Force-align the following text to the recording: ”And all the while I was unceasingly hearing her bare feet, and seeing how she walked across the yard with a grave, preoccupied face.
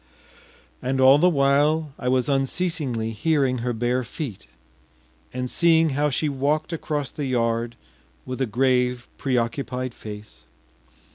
”And 0.81 0.99
all 0.99 1.19
the 1.19 1.29
while 1.29 1.93
I 1.99 2.07
was 2.07 2.27
unceasingly 2.27 3.11
hearing 3.11 3.59
her 3.59 3.71
bare 3.71 4.03
feet, 4.03 4.47
and 5.31 5.47
seeing 5.47 5.91
how 5.91 6.09
she 6.09 6.27
walked 6.27 6.73
across 6.73 7.11
the 7.11 7.27
yard 7.27 7.75
with 8.25 8.41
a 8.41 8.47
grave, 8.47 9.07
preoccupied 9.19 9.93
face. 9.93 10.45